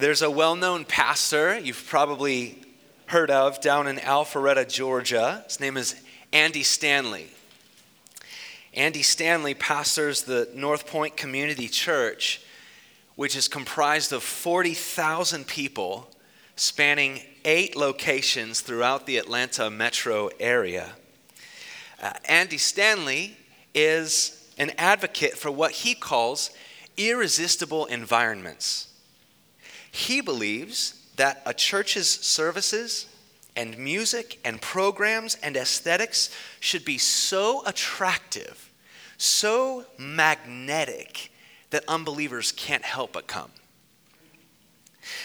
[0.00, 2.62] There's a well known pastor you've probably
[3.06, 5.42] heard of down in Alpharetta, Georgia.
[5.48, 5.96] His name is
[6.32, 7.26] Andy Stanley.
[8.72, 12.40] Andy Stanley pastors the North Point Community Church,
[13.16, 16.08] which is comprised of 40,000 people
[16.54, 20.92] spanning eight locations throughout the Atlanta metro area.
[22.00, 23.36] Uh, Andy Stanley
[23.74, 26.52] is an advocate for what he calls
[26.96, 28.87] irresistible environments.
[29.90, 33.06] He believes that a church's services
[33.56, 38.70] and music and programs and aesthetics should be so attractive,
[39.16, 41.32] so magnetic,
[41.70, 43.50] that unbelievers can't help but come.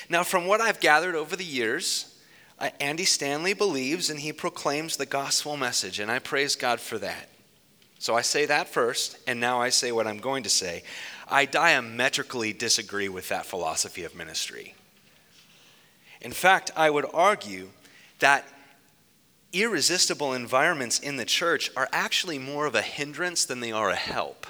[0.09, 2.19] Now, from what I've gathered over the years,
[2.59, 6.97] uh, Andy Stanley believes and he proclaims the gospel message, and I praise God for
[6.99, 7.29] that.
[7.99, 10.83] So I say that first, and now I say what I'm going to say.
[11.33, 14.75] I diametrically disagree with that philosophy of ministry.
[16.21, 17.69] In fact, I would argue
[18.19, 18.47] that
[19.51, 23.95] irresistible environments in the church are actually more of a hindrance than they are a
[23.95, 24.45] help.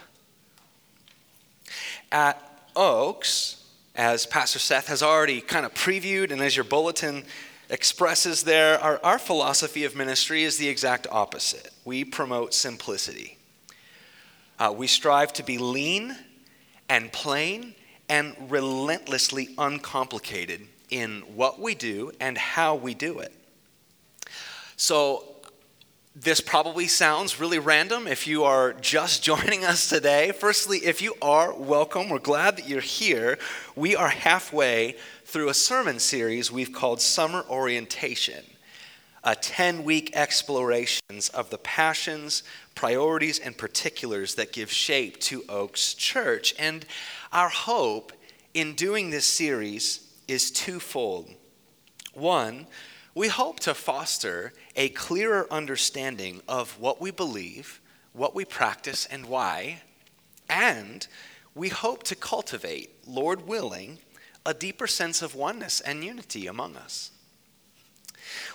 [2.12, 3.64] At Oaks,
[3.96, 7.24] as Pastor Seth has already kind of previewed, and as your bulletin
[7.70, 11.72] expresses there, our, our philosophy of ministry is the exact opposite.
[11.86, 13.38] We promote simplicity.
[14.60, 16.18] Uh, we strive to be lean
[16.90, 17.76] and plain
[18.10, 23.34] and relentlessly uncomplicated in what we do and how we do it.
[24.76, 25.34] So,
[26.16, 30.32] this probably sounds really random if you are just joining us today.
[30.32, 32.10] Firstly, if you are, welcome.
[32.10, 33.40] We're glad that you're here.
[33.76, 34.96] We are halfway
[35.26, 38.46] through a sermon series we've called Summer Orientation,
[39.24, 42.44] a 10 week explorations of the passions,
[42.76, 46.54] priorities, and particulars that give shape to Oaks Church.
[46.58, 46.86] And
[47.32, 48.12] our hope
[48.54, 51.30] in doing this series is twofold.
[52.14, 52.68] One,
[53.16, 57.80] we hope to foster a clearer understanding of what we believe,
[58.14, 59.82] what we practice, and why.
[60.50, 61.08] And
[61.56, 64.00] we hope to cultivate, Lord willing,
[64.46, 67.12] a deeper sense of oneness and unity among us.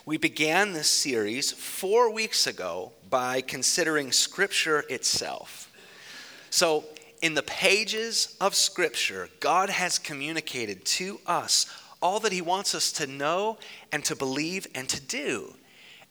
[0.04, 5.70] We began this series four weeks ago by considering Scripture itself.
[6.50, 6.84] So,
[7.20, 11.66] in the pages of Scripture, God has communicated to us
[12.00, 13.58] all that He wants us to know
[13.92, 15.54] and to believe and to do.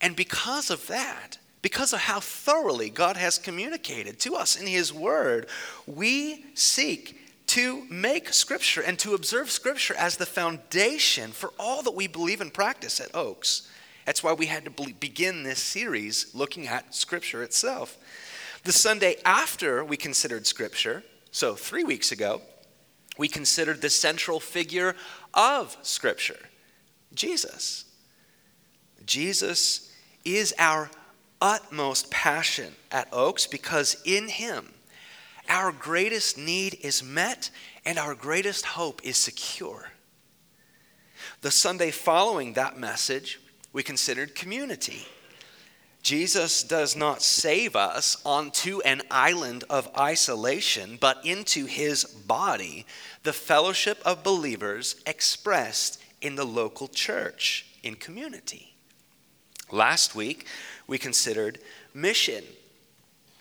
[0.02, 4.94] And because of that, because of how thoroughly God has communicated to us in His
[4.94, 5.48] Word,
[5.86, 7.17] we seek
[7.58, 12.40] to make Scripture and to observe Scripture as the foundation for all that we believe
[12.40, 13.68] and practice at Oaks.
[14.06, 17.98] That's why we had to begin this series looking at Scripture itself.
[18.64, 22.42] The Sunday after we considered Scripture, so three weeks ago,
[23.18, 24.96] we considered the central figure
[25.34, 26.50] of Scripture
[27.16, 27.86] Jesus.
[29.04, 29.92] Jesus
[30.24, 30.92] is our
[31.42, 34.74] utmost passion at Oaks because in Him,
[35.50, 37.50] our greatest need is met
[37.86, 39.92] and our greatest hope is secure.
[41.42, 43.40] The Sunday following that message,
[43.74, 45.06] we considered community.
[46.02, 52.86] Jesus does not save us onto an island of isolation, but into his body,
[53.24, 58.74] the fellowship of believers expressed in the local church, in community.
[59.72, 60.48] Last week,
[60.88, 61.60] we considered
[61.94, 62.44] mission.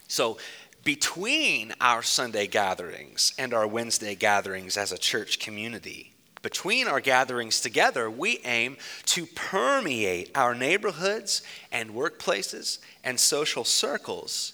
[0.09, 0.39] So,
[0.87, 7.61] between our Sunday gatherings and our Wednesday gatherings as a church community, between our gatherings
[7.61, 8.77] together, we aim
[9.07, 11.43] to permeate our neighborhoods
[11.73, 14.53] and workplaces and social circles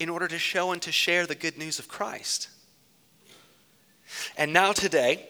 [0.00, 2.48] in order to show and to share the good news of Christ.
[4.36, 5.28] And now, today,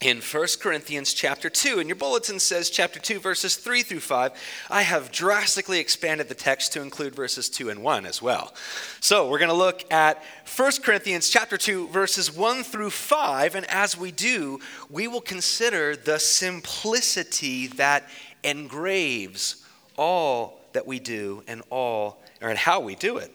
[0.00, 1.80] in 1 Corinthians chapter 2.
[1.80, 4.32] And your bulletin says chapter 2, verses 3 through 5.
[4.70, 8.54] I have drastically expanded the text to include verses 2 and 1 as well.
[9.00, 10.22] So we're going to look at
[10.56, 13.54] 1 Corinthians chapter 2, verses 1 through 5.
[13.56, 18.08] And as we do, we will consider the simplicity that
[18.44, 19.64] engraves
[19.96, 23.32] all that we do and all, or and how we do it.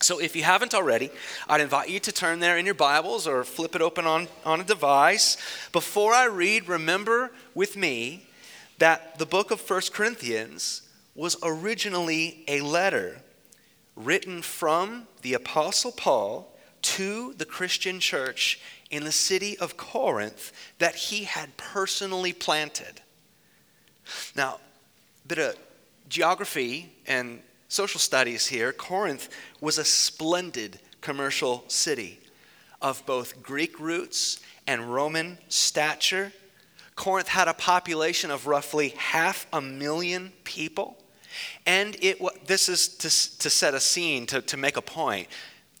[0.00, 1.10] So, if you haven't already,
[1.48, 4.60] I'd invite you to turn there in your Bibles or flip it open on, on
[4.60, 5.36] a device.
[5.72, 8.26] Before I read, remember with me
[8.78, 10.82] that the book of First Corinthians
[11.16, 13.22] was originally a letter
[13.96, 16.48] written from the Apostle Paul
[16.80, 18.60] to the Christian church
[18.90, 23.00] in the city of Corinth that he had personally planted.
[24.36, 24.60] Now,
[25.24, 25.56] a bit of
[26.08, 29.28] geography and social studies here, Corinth
[29.60, 32.20] was a splendid commercial city
[32.80, 36.32] of both Greek roots and Roman stature,
[36.94, 40.98] Corinth had a population of roughly half a million people.
[41.64, 45.28] And it, this is to, to set a scene, to, to make a point.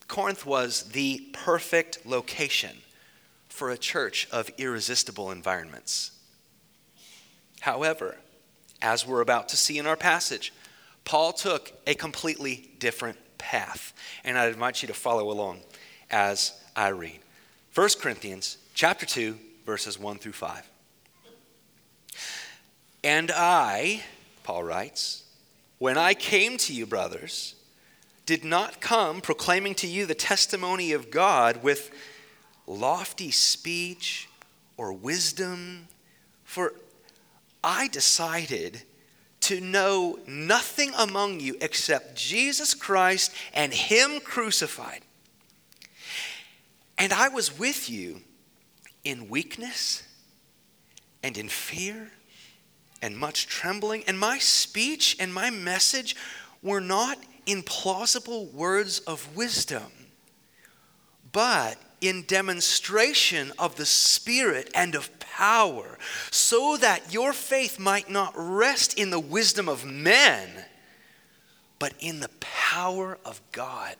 [0.06, 2.78] Corinth was the perfect location
[3.48, 6.12] for a church of irresistible environments.
[7.60, 8.18] However,
[8.80, 10.52] as we're about to see in our passage,
[11.08, 13.94] Paul took a completely different path.
[14.24, 15.60] And I invite you to follow along
[16.10, 17.20] as I read.
[17.74, 20.70] 1 Corinthians chapter 2 verses 1 through 5.
[23.02, 24.02] And I,
[24.44, 25.24] Paul writes,
[25.78, 27.54] when I came to you, brothers,
[28.26, 31.90] did not come proclaiming to you the testimony of God with
[32.66, 34.28] lofty speech
[34.76, 35.88] or wisdom,
[36.44, 36.74] for
[37.64, 38.82] I decided
[39.48, 45.00] to know nothing among you except Jesus Christ and Him crucified.
[46.98, 48.20] And I was with you
[49.04, 50.02] in weakness
[51.22, 52.10] and in fear
[53.00, 56.14] and much trembling, and my speech and my message
[56.62, 57.16] were not
[57.46, 59.90] in plausible words of wisdom,
[61.32, 65.96] but in demonstration of the Spirit and of power,
[66.32, 70.64] so that your faith might not rest in the wisdom of men,
[71.78, 73.94] but in the power of God.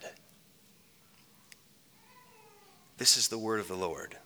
[2.97, 4.17] This is the word of the Lord.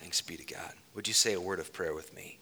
[0.00, 0.72] Thanks be to God.
[0.94, 2.38] Would you say a word of prayer with me?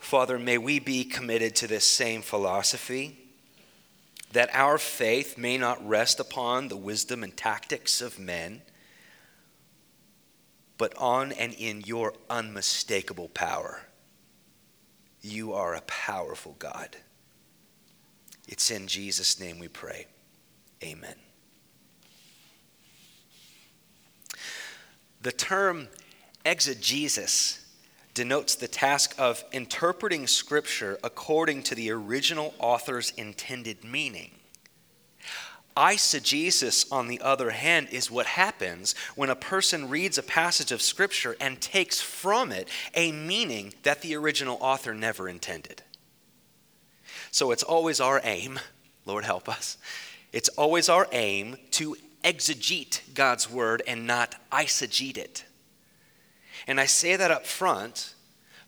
[0.00, 3.16] Father, may we be committed to this same philosophy
[4.32, 8.62] that our faith may not rest upon the wisdom and tactics of men,
[10.80, 13.82] but on and in your unmistakable power.
[15.20, 16.96] You are a powerful God.
[18.48, 20.06] It's in Jesus' name we pray.
[20.82, 21.16] Amen.
[25.20, 25.88] The term
[26.46, 27.62] exegesis
[28.14, 34.30] denotes the task of interpreting Scripture according to the original author's intended meaning.
[35.80, 40.82] Eisegesis, on the other hand, is what happens when a person reads a passage of
[40.82, 45.82] Scripture and takes from it a meaning that the original author never intended.
[47.30, 48.60] So it's always our aim,
[49.06, 49.78] Lord help us,
[50.34, 55.46] it's always our aim to exegete God's word and not eisegete it.
[56.66, 58.14] And I say that up front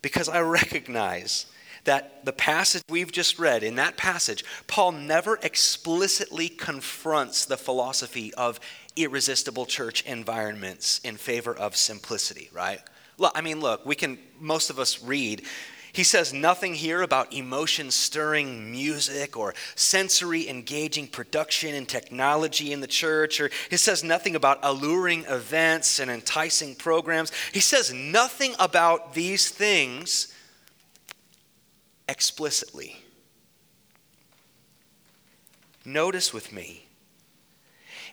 [0.00, 1.44] because I recognize
[1.84, 8.32] that the passage we've just read, in that passage, Paul never explicitly confronts the philosophy
[8.34, 8.60] of
[8.96, 12.80] irresistible church environments in favor of simplicity, right?
[13.18, 15.42] Look, I mean, look, we can, most of us read
[15.92, 22.80] he says nothing here about emotion stirring music or sensory engaging production and technology in
[22.80, 27.30] the church, or he says nothing about alluring events and enticing programs.
[27.52, 30.32] He says nothing about these things
[32.12, 33.02] explicitly.
[35.86, 36.86] Notice with me,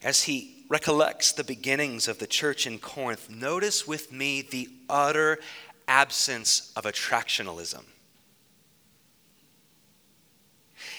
[0.02, 5.38] as he recollects the beginnings of the church in Corinth, notice with me the utter
[5.88, 7.84] absence of attractionalism.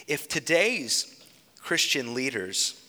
[0.07, 1.25] If today's
[1.59, 2.85] Christian leaders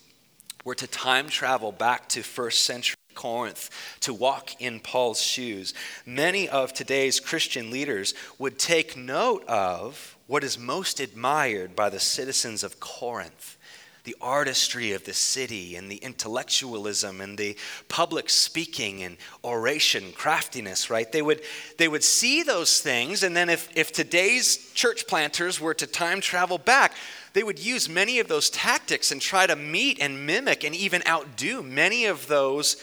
[0.62, 3.70] were to time travel back to first century Corinth
[4.00, 5.74] to walk in Paul's shoes,
[6.06, 12.00] many of today's Christian leaders would take note of what is most admired by the
[12.00, 13.56] citizens of Corinth
[14.04, 17.56] the artistry of the city and the intellectualism and the
[17.88, 21.10] public speaking and oration craftiness right?
[21.12, 21.42] They would
[21.78, 26.20] they would see those things and then if if today's church planters were to time
[26.20, 26.94] travel back
[27.32, 31.02] they would use many of those tactics and try to meet and mimic and even
[31.06, 32.82] outdo many of those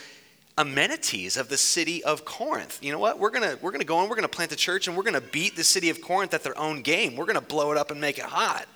[0.58, 2.78] amenities of the city of Corinth.
[2.82, 3.18] You know what?
[3.18, 4.96] We're going to we're going to go in, we're going to plant a church and
[4.96, 7.16] we're going to beat the city of Corinth at their own game.
[7.16, 8.66] We're going to blow it up and make it hot.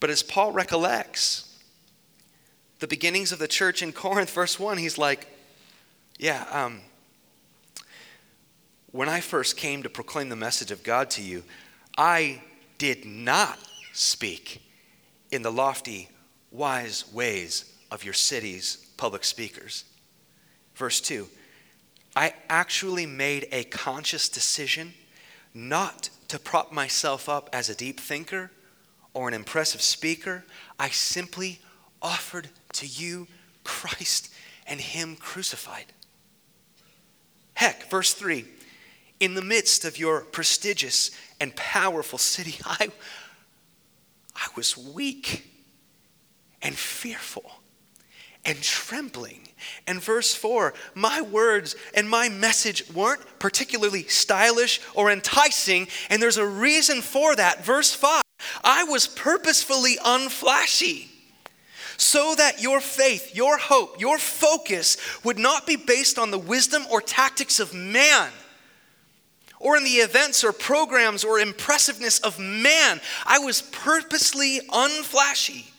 [0.00, 1.58] But as Paul recollects
[2.80, 5.26] the beginnings of the church in Corinth, verse 1, he's like,
[6.18, 6.80] Yeah, um,
[8.92, 11.42] when I first came to proclaim the message of God to you,
[11.96, 12.42] I
[12.78, 13.58] did not
[13.92, 14.62] speak
[15.30, 16.08] in the lofty,
[16.50, 19.84] wise ways of your city's public speakers.
[20.74, 21.28] Verse 2
[22.16, 24.94] I actually made a conscious decision
[25.52, 28.50] not to prop myself up as a deep thinker
[29.12, 30.44] or an impressive speaker.
[30.78, 31.60] I simply
[32.02, 33.26] offered to you
[33.62, 34.32] Christ
[34.66, 35.86] and Him crucified.
[37.54, 38.44] Heck, verse 3
[39.20, 42.90] In the midst of your prestigious and powerful city, I,
[44.36, 45.50] I was weak
[46.62, 47.60] and fearful.
[48.44, 49.40] And trembling.
[49.86, 56.36] And verse 4 My words and my message weren't particularly stylish or enticing, and there's
[56.36, 57.64] a reason for that.
[57.64, 58.22] Verse 5
[58.62, 61.08] I was purposefully unflashy
[61.96, 66.84] so that your faith, your hope, your focus would not be based on the wisdom
[66.90, 68.30] or tactics of man
[69.60, 73.00] or in the events or programs or impressiveness of man.
[73.24, 75.70] I was purposely unflashy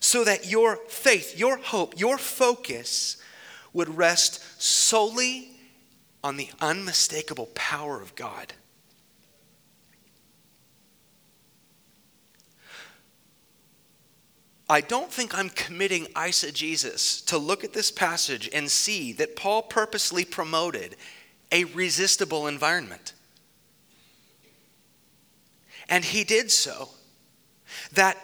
[0.00, 3.16] so that your faith, your hope, your focus
[3.72, 5.50] would rest solely
[6.22, 8.52] on the unmistakable power of God.
[14.70, 19.62] I don't think I'm committing eisegesis to look at this passage and see that Paul
[19.62, 20.96] purposely promoted
[21.50, 23.14] a resistible environment.
[25.88, 26.90] And he did so
[27.92, 28.18] that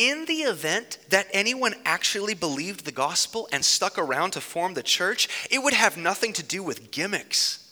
[0.00, 4.82] in the event that anyone actually believed the gospel and stuck around to form the
[4.82, 7.70] church, it would have nothing to do with gimmicks.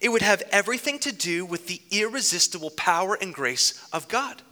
[0.00, 4.42] It would have everything to do with the irresistible power and grace of God.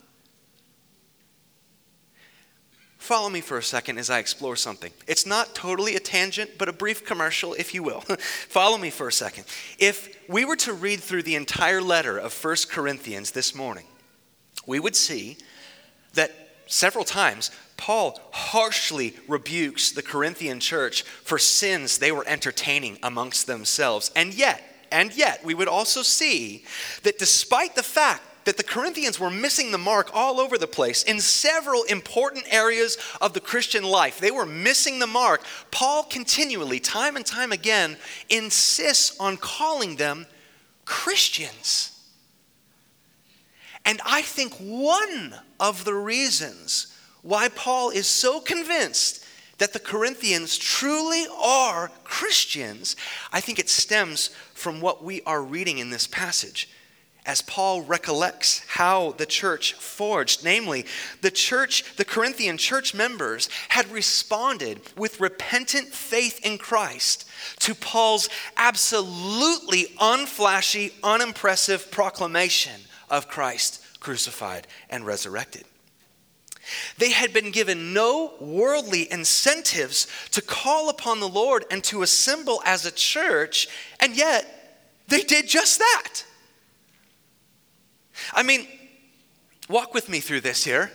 [2.98, 4.92] Follow me for a second as I explore something.
[5.08, 8.00] It's not totally a tangent, but a brief commercial, if you will.
[8.48, 9.44] Follow me for a second.
[9.80, 13.86] If we were to read through the entire letter of First Corinthians this morning,
[14.66, 15.36] we would see
[16.14, 16.39] that
[16.70, 24.10] several times Paul harshly rebukes the Corinthian church for sins they were entertaining amongst themselves.
[24.14, 24.62] And yet,
[24.92, 26.64] and yet, we would also see
[27.02, 31.02] that despite the fact that the Corinthians were missing the mark all over the place
[31.02, 34.18] in several important areas of the Christian life.
[34.18, 35.42] They were missing the mark.
[35.70, 37.96] Paul continually, time and time again,
[38.28, 40.26] insists on calling them
[40.84, 41.99] Christians.
[43.84, 49.24] And I think one of the reasons why Paul is so convinced
[49.58, 52.96] that the Corinthians truly are Christians,
[53.32, 56.68] I think it stems from what we are reading in this passage
[57.26, 60.44] as Paul recollects how the church forged.
[60.44, 60.86] Namely,
[61.20, 67.28] the church, the Corinthian church members had responded with repentant faith in Christ
[67.60, 75.64] to Paul's absolutely unflashy, unimpressive proclamation of Christ crucified and resurrected.
[76.98, 82.62] They had been given no worldly incentives to call upon the Lord and to assemble
[82.64, 86.24] as a church, and yet they did just that.
[88.32, 88.66] I mean,
[89.68, 90.92] walk with me through this here.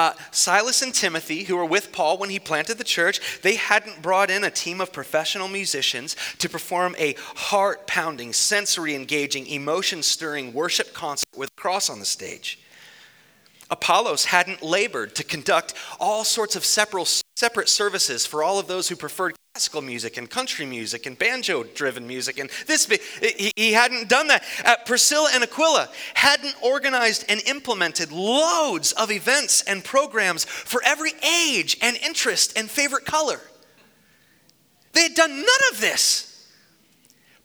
[0.00, 4.00] Uh, Silas and Timothy, who were with Paul when he planted the church, they hadn't
[4.00, 10.02] brought in a team of professional musicians to perform a heart pounding, sensory engaging, emotion
[10.02, 12.58] stirring worship concert with a cross on the stage.
[13.70, 18.88] Apollos hadn't labored to conduct all sorts of separate, separate services for all of those
[18.88, 22.86] who preferred classical music and country music and banjo driven music and this
[23.56, 24.44] he, hadn't done that.
[24.64, 31.10] Uh, priscilla and aquila hadn't organized and implemented loads of events and programs for every
[31.44, 33.40] age and interest and favorite color.
[34.92, 36.48] They had done none of this.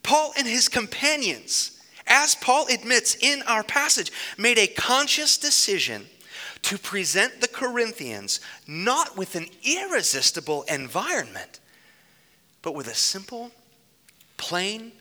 [0.03, 6.05] Paul and his companions as paul admits in our passage made a conscious decision
[6.61, 11.59] to present the corinthians not with an irresistible environment
[12.65, 13.51] but with a simple,
[14.37, 14.91] plain,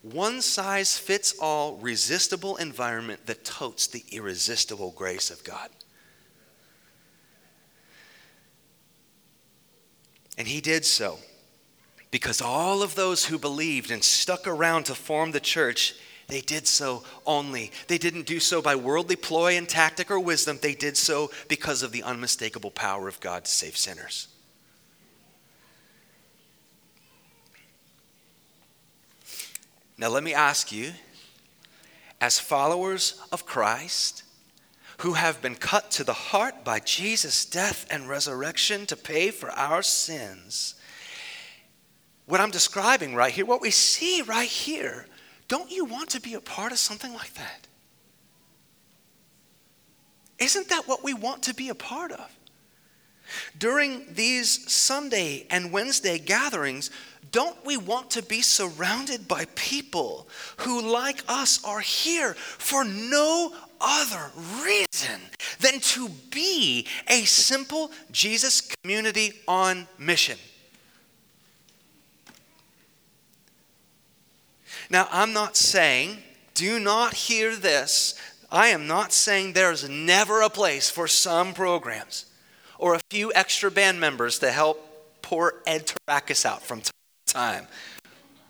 [0.00, 5.68] one size fits all, resistible environment that totes the irresistible grace of God.
[10.38, 11.18] And he did so
[12.10, 15.94] because all of those who believed and stuck around to form the church,
[16.28, 17.70] they did so only.
[17.86, 20.58] They didn't do so by worldly ploy and tactic or wisdom.
[20.62, 24.28] They did so because of the unmistakable power of God to save sinners.
[29.96, 30.92] Now, let me ask you,
[32.20, 34.22] as followers of Christ,
[34.98, 39.50] who have been cut to the heart by Jesus' death and resurrection to pay for
[39.50, 40.74] our sins,
[42.26, 45.06] what I'm describing right here, what we see right here,
[45.46, 47.66] don't you want to be a part of something like that?
[50.38, 52.30] Isn't that what we want to be a part of?
[53.58, 56.90] During these Sunday and Wednesday gatherings,
[57.34, 63.52] don't we want to be surrounded by people who, like us, are here for no
[63.80, 64.30] other
[64.62, 65.20] reason
[65.58, 70.38] than to be a simple Jesus community on mission?
[74.88, 76.18] Now, I'm not saying,
[76.54, 78.14] do not hear this.
[78.48, 82.26] I am not saying there's never a place for some programs
[82.78, 86.92] or a few extra band members to help pour Ed Tarakis out from time
[87.26, 87.66] to time.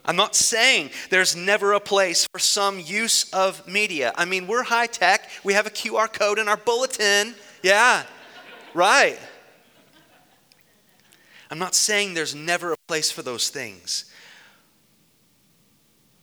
[0.04, 4.12] I'm not saying there's never a place for some use of media.
[4.16, 5.31] I mean, we're high tech.
[5.45, 7.35] We have a QR code in our bulletin.
[7.62, 8.02] Yeah,
[8.75, 9.19] right.
[11.50, 14.04] I'm not saying there's never a place for those things.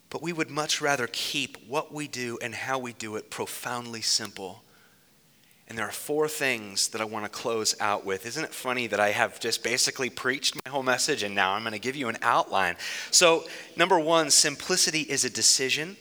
[0.10, 4.01] But we would much rather keep what we do and how we do it profoundly
[4.01, 4.63] simple.
[5.71, 8.25] And there are four things that I want to close out with.
[8.25, 11.61] Isn't it funny that I have just basically preached my whole message and now I'm
[11.61, 12.75] going to give you an outline?
[13.09, 13.45] So,
[13.77, 15.95] number one, simplicity is a decision.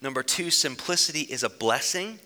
[0.00, 2.20] Number two, simplicity is a blessing.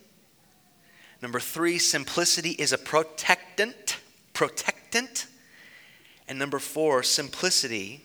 [1.22, 3.96] Number three, simplicity is a protectant.
[4.34, 5.26] Protectant.
[6.28, 8.04] And number four, simplicity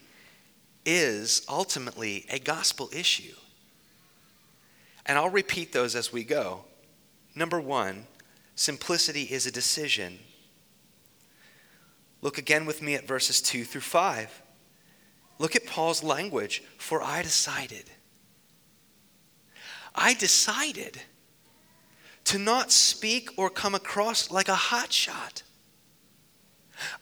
[0.86, 3.36] is ultimately a gospel issue.
[5.06, 6.63] And I'll repeat those as we go.
[7.39, 8.05] Number one,
[8.55, 10.19] simplicity is a decision.
[12.22, 14.41] Look again with me at verses 2 through 5.
[15.38, 16.62] Look at Paul's language.
[16.77, 17.89] For I decided.
[19.96, 21.00] I decided
[22.25, 25.43] to not speak or come across like a hotshot.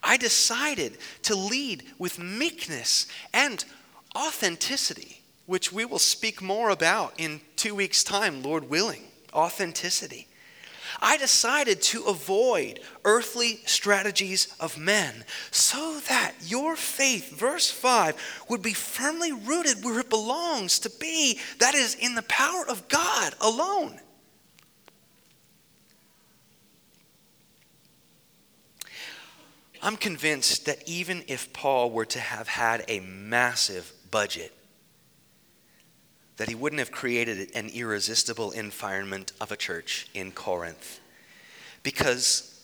[0.03, 3.65] I decided to lead with meekness and
[4.15, 9.06] authenticity, which we will speak more about in two weeks' time, Lord willing.
[9.33, 10.27] Authenticity.
[11.01, 18.61] I decided to avoid earthly strategies of men so that your faith, verse 5, would
[18.61, 23.33] be firmly rooted where it belongs to be, that is, in the power of God
[23.41, 23.99] alone.
[29.81, 34.51] I'm convinced that even if Paul were to have had a massive budget,
[36.37, 40.99] that he wouldn't have created an irresistible environment of a church in Corinth.
[41.83, 42.63] Because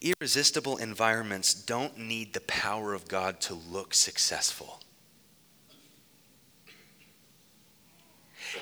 [0.00, 4.80] irresistible environments don't need the power of God to look successful.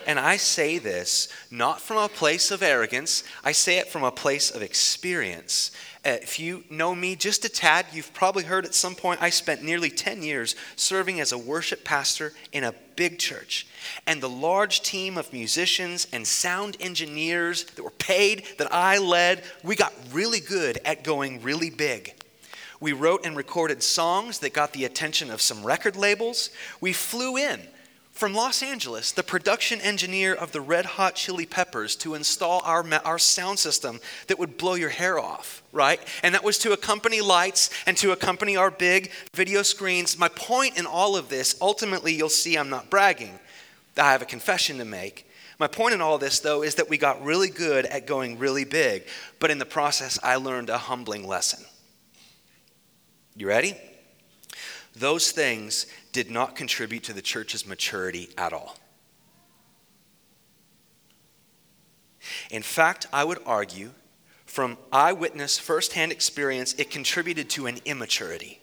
[0.07, 4.11] And I say this not from a place of arrogance, I say it from a
[4.11, 5.71] place of experience.
[6.05, 9.31] Uh, if you know me just a tad, you've probably heard at some point I
[9.31, 13.67] spent nearly 10 years serving as a worship pastor in a big church.
[14.07, 19.45] And the large team of musicians and sound engineers that were paid that I led,
[19.63, 22.15] we got really good at going really big.
[22.81, 26.51] We wrote and recorded songs that got the attention of some record labels.
[26.83, 27.63] We flew in
[28.15, 32.87] from Los Angeles, the production engineer of the Red Hot Chili Peppers, to install our,
[33.05, 36.01] our sound system that would blow your hair off, right?
[36.23, 40.17] And that was to accompany lights and to accompany our big video screens.
[40.17, 43.37] My point in all of this, ultimately, you'll see I'm not bragging.
[43.99, 45.29] I have a confession to make.
[45.59, 48.65] My point in all this, though, is that we got really good at going really
[48.65, 49.05] big,
[49.41, 51.65] but in the process, I learned a humbling lesson.
[53.35, 53.77] You ready?
[54.97, 58.77] Those things did not contribute to the church's maturity at all.
[62.51, 63.91] In fact, I would argue
[64.47, 68.61] from eyewitness, firsthand experience, it contributed to an immaturity.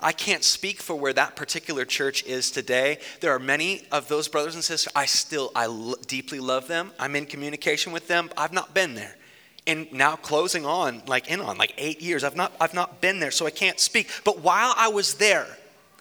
[0.00, 2.98] I can't speak for where that particular church is today.
[3.20, 4.92] There are many of those brothers and sisters.
[4.96, 6.92] I still, I l- deeply love them.
[6.98, 8.30] I'm in communication with them.
[8.36, 9.14] I've not been there
[9.68, 12.24] and now closing on like in on like eight years.
[12.24, 14.10] I've not i've not been there so i can't speak.
[14.24, 15.46] But while i was there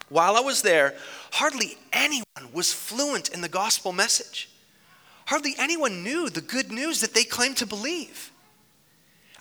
[0.10, 0.96] while i was there
[1.34, 4.50] hardly anyone was fluent in the gospel message.
[5.26, 8.32] Hardly anyone knew the good news that they claimed to believe.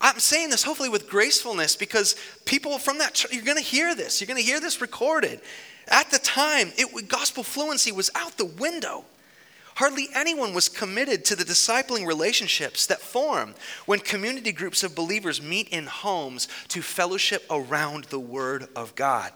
[0.01, 3.95] I'm saying this hopefully with gracefulness because people from that church, you're going to hear
[3.95, 4.21] this.
[4.21, 5.41] You're going to hear this recorded.
[5.89, 9.05] At the time it gospel fluency was out the window
[9.77, 15.43] Hardly anyone was committed to the discipling relationships that form when community groups of believers
[15.43, 19.33] meet in homes to fellowship around the Word of God.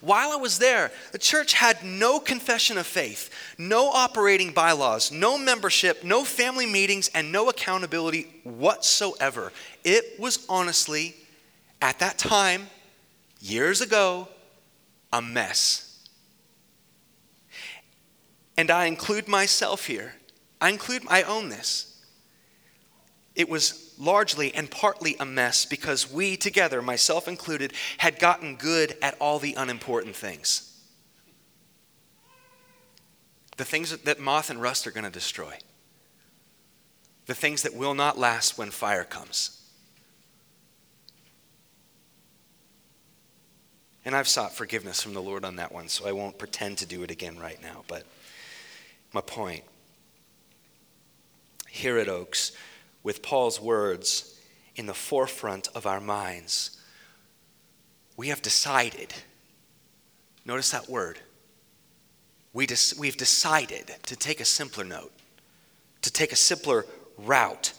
[0.00, 5.36] While I was there, the church had no confession of faith, no operating bylaws, no
[5.36, 9.52] membership, no family meetings, and no accountability whatsoever.
[9.84, 11.16] It was honestly,
[11.82, 12.70] at that time,
[13.40, 14.28] years ago,
[15.12, 15.91] a mess.
[18.56, 20.14] And I include myself here.
[20.60, 21.88] I include, I own this.
[23.34, 28.96] It was largely and partly a mess because we together, myself included, had gotten good
[29.00, 30.68] at all the unimportant things.
[33.56, 35.56] The things that moth and rust are going to destroy.
[37.26, 39.58] The things that will not last when fire comes.
[44.04, 46.86] And I've sought forgiveness from the Lord on that one, so I won't pretend to
[46.86, 47.84] do it again right now.
[47.86, 48.04] But
[49.12, 49.64] my point.
[51.68, 52.52] Here at Oaks,
[53.02, 54.32] with Paul's words,
[54.76, 56.78] in the forefront of our minds.
[58.16, 59.14] We have decided,
[60.44, 61.18] notice that word.
[62.52, 65.12] We des- we've decided to take a simpler note,
[66.02, 67.72] to take a simpler route,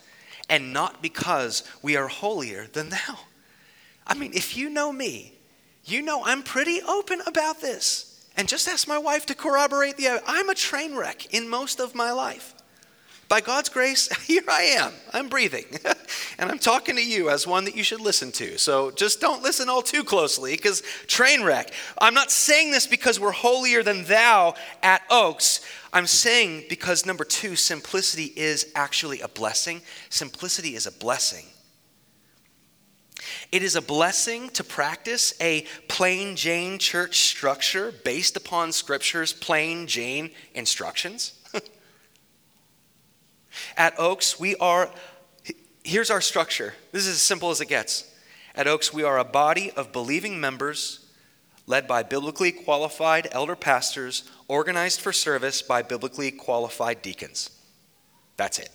[0.49, 3.19] and not because we are holier than thou.
[4.05, 5.33] I mean, if you know me,
[5.85, 8.12] you know I'm pretty open about this.
[8.35, 11.93] And just ask my wife to corroborate the I'm a train wreck in most of
[11.93, 12.55] my life.
[13.29, 14.91] By God's grace, here I am.
[15.11, 15.65] I'm breathing.
[16.37, 18.57] and I'm talking to you as one that you should listen to.
[18.57, 21.71] So just don't listen all too closely because train wreck.
[21.99, 25.61] I'm not saying this because we're holier than thou at Oaks.
[25.93, 29.81] I'm saying because number two, simplicity is actually a blessing.
[30.09, 31.45] Simplicity is a blessing.
[33.53, 39.85] It is a blessing to practice a plain Jane church structure based upon Scripture's plain
[39.85, 41.33] Jane instructions.
[43.77, 44.89] At Oaks, we are,
[45.83, 46.73] here's our structure.
[46.91, 48.11] This is as simple as it gets.
[48.55, 51.05] At Oaks, we are a body of believing members
[51.67, 57.51] led by biblically qualified elder pastors, organized for service by biblically qualified deacons.
[58.35, 58.69] That's it.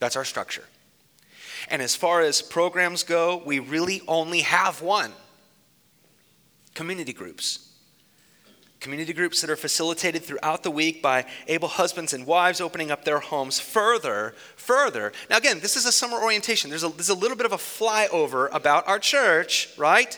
[0.00, 0.64] That's our structure.
[1.68, 5.12] And as far as programs go, we really only have one
[6.74, 7.64] community groups.
[8.80, 13.04] Community groups that are facilitated throughout the week by able husbands and wives opening up
[13.04, 15.12] their homes further, further.
[15.28, 16.70] Now, again, this is a summer orientation.
[16.70, 20.16] There's a, there's a little bit of a flyover about our church, right?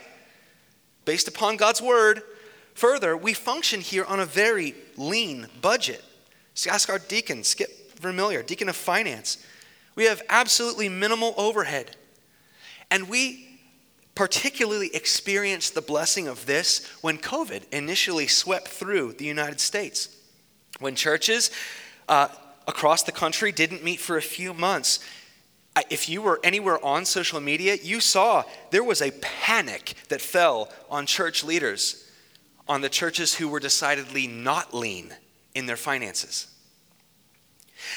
[1.06, 2.22] Based upon God's word.
[2.74, 6.04] Further, we function here on a very lean budget.
[6.52, 9.42] So ask our deacon, Skip Vermillion, deacon of finance.
[10.00, 11.94] We have absolutely minimal overhead.
[12.90, 13.58] And we
[14.14, 20.08] particularly experienced the blessing of this when COVID initially swept through the United States.
[20.78, 21.50] When churches
[22.08, 22.28] uh,
[22.66, 25.00] across the country didn't meet for a few months,
[25.90, 30.70] if you were anywhere on social media, you saw there was a panic that fell
[30.88, 32.10] on church leaders,
[32.66, 35.12] on the churches who were decidedly not lean
[35.54, 36.49] in their finances.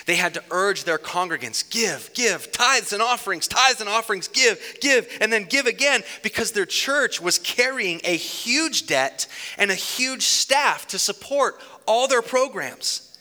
[0.06, 4.62] They had to urge their congregants, give, give, tithes and offerings, tithes and offerings, give,
[4.82, 9.76] give, and then give again because their church was carrying a huge debt and a
[9.76, 13.18] huge staff to support all their programs.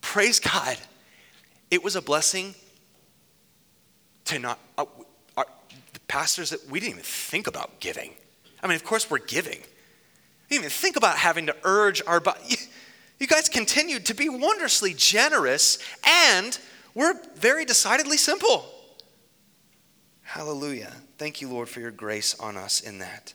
[0.00, 0.76] Praise God.
[1.70, 2.54] It was a blessing
[4.26, 4.84] to not, uh,
[5.36, 5.46] our,
[5.92, 8.12] the pastors that we didn't even think about giving.
[8.62, 9.58] I mean, of course, we're giving.
[9.58, 12.22] We didn't even think about having to urge our.
[13.18, 16.58] You guys continued to be wondrously generous, and
[16.94, 18.66] we're very decidedly simple.
[20.22, 20.92] Hallelujah.
[21.18, 23.32] Thank you, Lord, for your grace on us in that.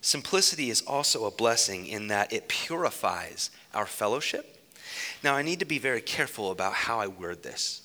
[0.00, 4.58] Simplicity is also a blessing in that it purifies our fellowship.
[5.22, 7.82] Now, I need to be very careful about how I word this.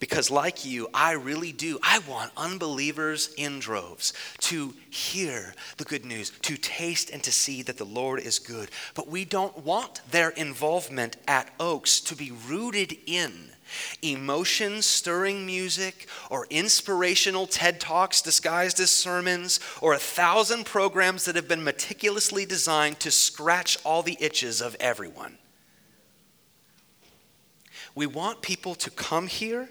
[0.00, 1.78] Because, like you, I really do.
[1.82, 7.62] I want unbelievers in droves to hear the good news, to taste and to see
[7.62, 8.70] that the Lord is good.
[8.94, 13.50] But we don't want their involvement at Oaks to be rooted in
[14.02, 21.36] emotion stirring music or inspirational TED Talks disguised as sermons or a thousand programs that
[21.36, 25.38] have been meticulously designed to scratch all the itches of everyone.
[27.94, 29.68] We want people to come here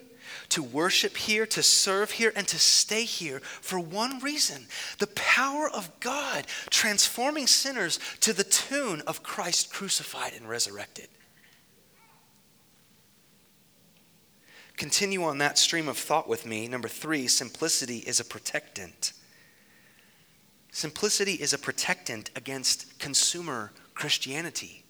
[0.49, 5.69] to worship here, to serve here, and to stay here for one reason the power
[5.69, 11.07] of God transforming sinners to the tune of Christ crucified and resurrected.
[14.77, 16.67] Continue on that stream of thought with me.
[16.67, 19.11] Number three, simplicity is a protectant.
[20.71, 24.85] Simplicity is a protectant against consumer Christianity.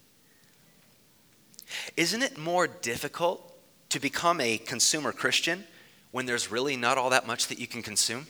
[1.98, 3.49] Isn't it more difficult
[3.90, 5.66] to become a consumer Christian
[6.12, 8.28] when there's really not all that much that you can consume?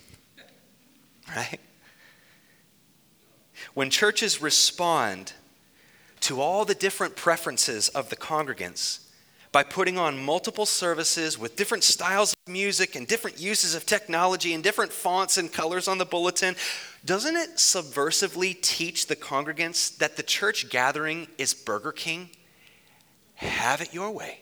[1.35, 1.59] Right?
[3.73, 5.33] When churches respond
[6.21, 9.05] to all the different preferences of the congregants
[9.51, 14.53] by putting on multiple services with different styles of music and different uses of technology
[14.53, 16.55] and different fonts and colors on the bulletin,
[17.03, 22.29] doesn't it subversively teach the congregants that the church gathering is Burger King?
[23.35, 24.41] Have it your way.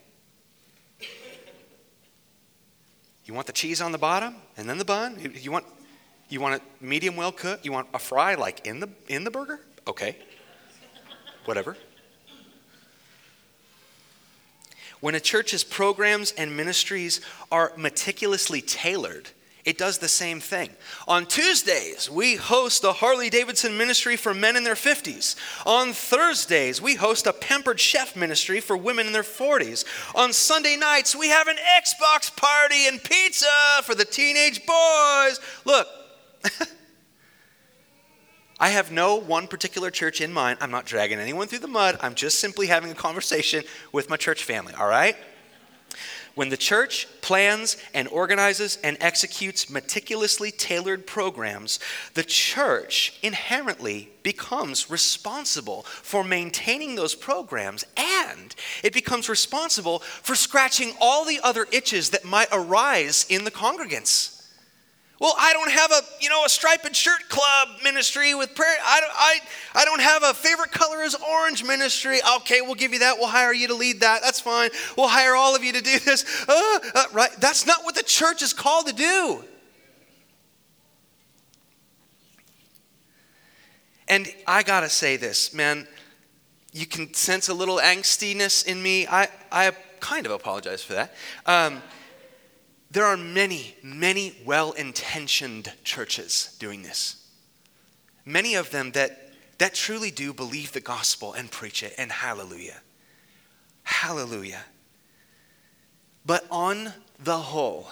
[3.27, 5.19] You want the cheese on the bottom and then the bun?
[5.35, 5.65] You want,
[6.29, 7.65] you want it medium well cooked?
[7.65, 9.59] You want a fry like in the, in the burger?
[9.85, 10.15] Okay.
[11.43, 11.75] Whatever.
[15.01, 17.19] When a church's programs and ministries
[17.51, 19.29] are meticulously tailored,
[19.67, 20.69] it does the same thing.
[21.09, 25.35] On Tuesdays, we host a Harley Davidson ministry for men in their 50s.
[25.65, 29.83] On Thursdays, we host a pampered chef ministry for women in their 40s.
[30.15, 33.45] On Sunday nights, we have an Xbox party and pizza
[33.83, 35.41] for the teenage boys.
[35.65, 35.85] Look,
[38.61, 40.59] I have no one particular church in mind.
[40.61, 41.97] I'm not dragging anyone through the mud.
[41.99, 45.17] I'm just simply having a conversation with my church family, all right?
[46.37, 51.79] When the church plans and organizes and executes meticulously tailored programs,
[52.13, 60.93] the church inherently becomes responsible for maintaining those programs and it becomes responsible for scratching
[61.01, 64.36] all the other itches that might arise in the congregants.
[65.19, 68.75] Well, I don't have a, you know, a striped shirt club ministry with prayer.
[68.85, 69.39] I don't, I,
[69.81, 72.19] I don't have a favorite color is orange ministry.
[72.37, 73.17] Okay, we'll give you that.
[73.17, 74.21] We'll hire you to lead that.
[74.21, 74.69] That's fine.
[74.95, 76.45] We'll hire all of you to do this.
[76.47, 77.31] Uh, uh, right?
[77.39, 79.43] That's not what the church is called to do.
[84.07, 85.87] And I got to say this, man.
[86.71, 89.07] You can sense a little angstiness in me.
[89.07, 91.13] I, I kind of apologize for that.
[91.47, 91.81] Um,
[92.89, 97.27] there are many, many well intentioned churches doing this.
[98.25, 102.81] Many of them that, that truly do believe the gospel and preach it, and hallelujah.
[103.83, 104.63] Hallelujah.
[106.25, 107.89] But on the whole,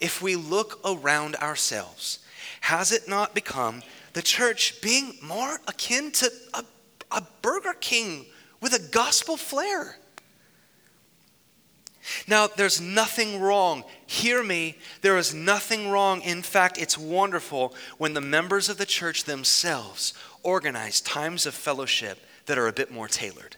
[0.00, 2.18] if we look around ourselves,
[2.62, 6.64] has it not become the church being more akin to a,
[7.10, 8.26] a Burger King
[8.60, 9.98] with a gospel flair?
[12.26, 13.84] Now, there's nothing wrong.
[14.06, 14.76] Hear me.
[15.02, 16.22] There is nothing wrong.
[16.22, 22.18] In fact, it's wonderful when the members of the church themselves organize times of fellowship
[22.46, 23.56] that are a bit more tailored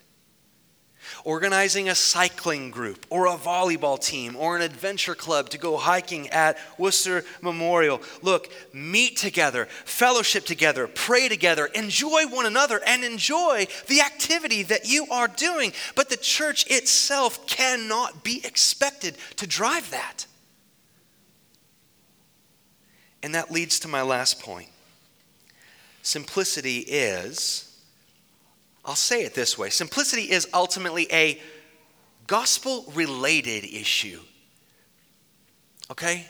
[1.25, 6.29] organizing a cycling group or a volleyball team or an adventure club to go hiking
[6.31, 8.01] at Worcester Memorial.
[8.23, 14.89] Look, meet together, fellowship together, pray together, enjoy one another, and enjoy the activity that
[14.89, 15.73] you are doing.
[15.95, 20.27] But the church itself cannot be expected to drive that.
[23.23, 24.69] And that leads to my last point.
[26.03, 27.72] Simplicity is
[28.85, 31.41] I'll say it this way simplicity is ultimately a
[32.27, 34.21] gospel related issue.
[35.91, 36.27] Okay?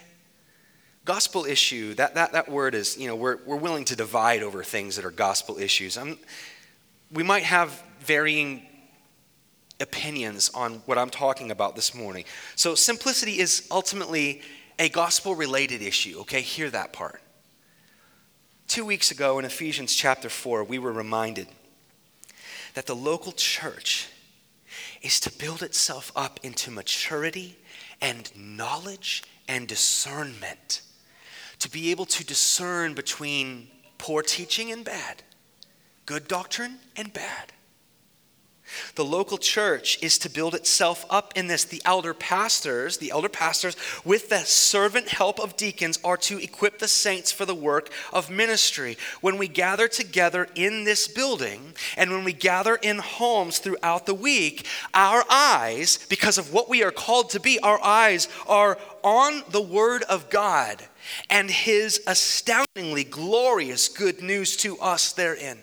[1.05, 4.63] Gospel issue, that, that, that word is, you know, we're, we're willing to divide over
[4.63, 5.97] things that are gospel issues.
[5.97, 6.17] I'm,
[7.11, 8.65] we might have varying
[9.79, 12.25] opinions on what I'm talking about this morning.
[12.55, 14.41] So, simplicity is ultimately
[14.79, 16.19] a gospel related issue.
[16.21, 17.21] Okay, hear that part.
[18.67, 21.47] Two weeks ago in Ephesians chapter 4, we were reminded
[22.73, 24.07] that the local church
[25.01, 27.57] is to build itself up into maturity
[28.01, 30.81] and knowledge and discernment,
[31.59, 35.23] to be able to discern between poor teaching and bad,
[36.05, 37.53] good doctrine and bad.
[38.95, 41.63] The local church is to build itself up in this.
[41.63, 46.79] The elder pastors, the elder pastors, with the servant help of deacons, are to equip
[46.79, 48.97] the saints for the work of ministry.
[49.21, 54.13] When we gather together in this building and when we gather in homes throughout the
[54.13, 59.43] week, our eyes, because of what we are called to be, our eyes are on
[59.49, 60.81] the Word of God
[61.29, 65.59] and His astoundingly glorious good news to us therein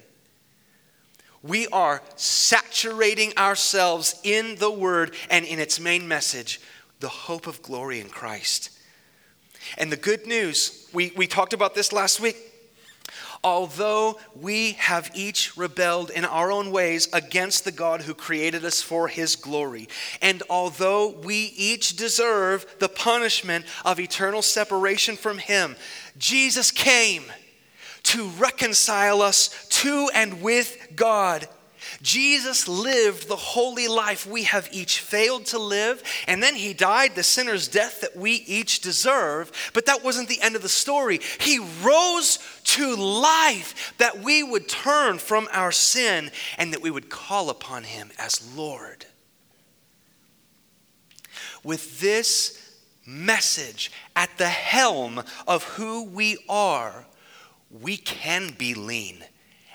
[1.43, 6.61] we are saturating ourselves in the Word and in its main message,
[7.01, 8.71] the hope of glory in Christ.
[9.79, 12.37] And the good news, we, we talked about this last week.
[13.43, 18.83] Although we have each rebelled in our own ways against the God who created us
[18.83, 19.89] for his glory,
[20.21, 25.77] and although we each deserve the punishment of eternal separation from him,
[26.19, 27.25] Jesus came
[28.05, 31.49] to reconcile us to and with God.
[32.03, 37.15] Jesus lived the holy life we have each failed to live, and then he died
[37.15, 39.51] the sinner's death that we each deserve.
[39.73, 41.21] But that wasn't the end of the story.
[41.39, 47.11] He rose to life that we would turn from our sin and that we would
[47.11, 49.07] call upon him as Lord.
[51.63, 52.57] With this
[53.07, 57.07] message at the helm of who we are,
[57.71, 59.25] we can be lean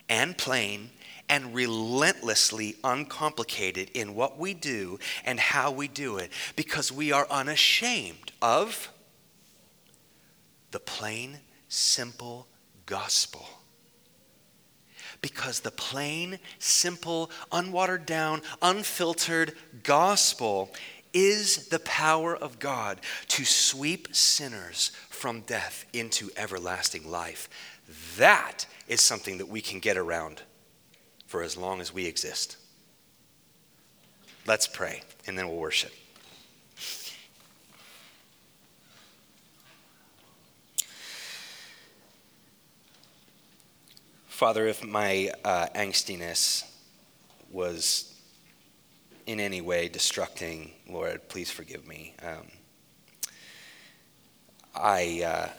[0.10, 0.90] and plain
[1.30, 7.28] and relentlessly uncomplicated in what we do and how we do it because we are
[7.32, 8.90] unashamed of
[10.72, 12.48] the plain, simple
[12.86, 13.48] gospel.
[15.22, 19.54] Because the plain, simple, unwatered down, unfiltered
[19.84, 20.72] gospel
[21.14, 27.50] is the power of God to sweep sinners from death into everlasting life.
[28.18, 30.42] That is something that we can get around
[31.28, 32.58] for as long as we exist.
[34.48, 35.92] Let's pray, and then we'll worship.
[44.28, 46.66] Father, if my uh, angstiness
[47.52, 48.14] was
[49.26, 52.14] in any way destructing, Lord, please forgive me.
[52.22, 52.48] Um,
[54.76, 55.50] I uh,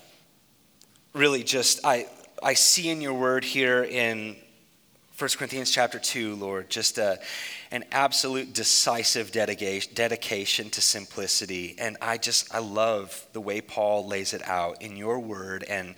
[1.14, 2.06] really just I
[2.42, 4.36] I see in your word here in
[5.18, 7.18] 1 Corinthians chapter 2, Lord, just a,
[7.70, 11.74] an absolute decisive dedication, dedication to simplicity.
[11.78, 15.64] And I just, I love the way Paul lays it out in your word.
[15.64, 15.94] And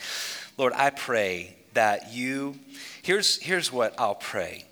[0.56, 2.56] Lord, I pray that you,
[3.02, 4.64] here's, here's what I'll pray.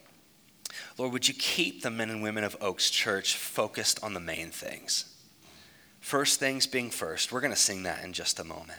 [0.98, 4.50] Lord, would you keep the men and women of Oaks Church focused on the main
[4.50, 5.12] things?
[6.00, 7.33] First things being first.
[7.33, 8.79] We're going to sing that in just a moment.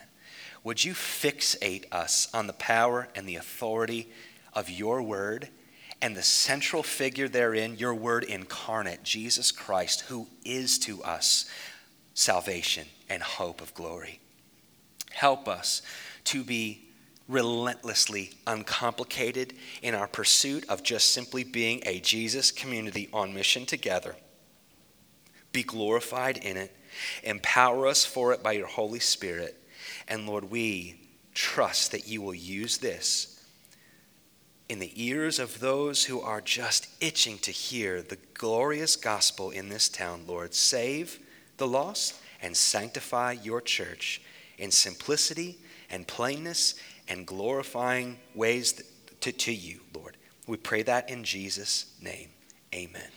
[0.67, 4.09] Would you fixate us on the power and the authority
[4.53, 5.47] of your word
[6.01, 11.49] and the central figure therein, your word incarnate, Jesus Christ, who is to us
[12.15, 14.19] salvation and hope of glory?
[15.11, 15.83] Help us
[16.25, 16.89] to be
[17.29, 24.17] relentlessly uncomplicated in our pursuit of just simply being a Jesus community on mission together.
[25.53, 26.75] Be glorified in it.
[27.23, 29.63] Empower us for it by your Holy Spirit.
[30.07, 30.99] And Lord, we
[31.33, 33.37] trust that you will use this
[34.69, 39.69] in the ears of those who are just itching to hear the glorious gospel in
[39.69, 40.53] this town, Lord.
[40.53, 41.19] Save
[41.57, 44.21] the lost and sanctify your church
[44.57, 45.57] in simplicity
[45.89, 46.75] and plainness
[47.07, 48.83] and glorifying ways
[49.21, 50.17] to, to you, Lord.
[50.47, 52.29] We pray that in Jesus' name.
[52.73, 53.16] Amen.